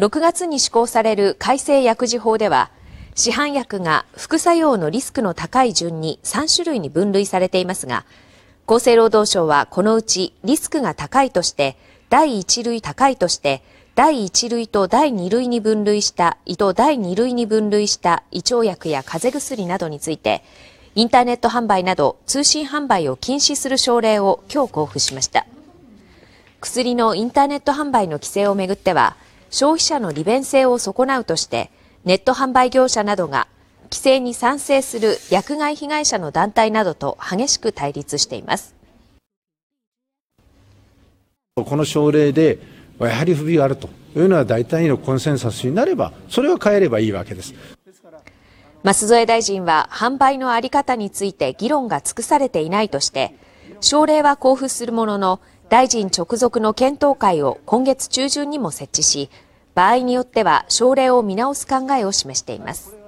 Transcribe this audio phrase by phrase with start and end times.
[0.00, 2.70] 6月に施行される改正薬事法では、
[3.14, 8.06] 市販薬が副作用のリスクの高い順に3種類に分類されていますが、
[8.66, 11.76] 厚生労働省はこのうちリスクが高いとして、
[12.08, 13.62] 第1類高いとして、
[13.94, 20.42] 第1類と第2類に分類した胃と第2類に分類した胃腸薬や風邪薬などについて、
[20.94, 25.44] インターネット販売など通信販売を禁止する省令を今日交付しました。
[26.62, 29.14] 薬のインターネット販売の規制をめぐっては、
[29.50, 31.70] 消費者の利便性を損なうとして、
[32.04, 33.48] ネット販売業者などが
[33.84, 38.74] 規制に賛成する薬害被害者の団体などと激しく対立しています。
[41.56, 42.58] この省令で
[43.00, 47.54] やはり不備があるというのは大体のコンセンサスになれば、それを変えればいいわけです。
[48.82, 53.34] 舛添大臣は販売のあり方について議論が尽くされていないとして、
[53.80, 55.40] 省令は交付するものの、
[55.70, 59.30] 大臣直属の検討会を今月中旬にも設置し、
[59.76, 62.99] 場合によっては省令を見直す考えを示しています。